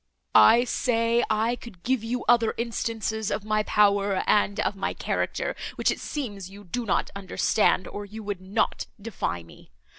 [0.33, 5.55] "I say, I could give you other instances of my power and of my character,
[5.75, 9.69] which it seems you do not understand, or you would not defy me.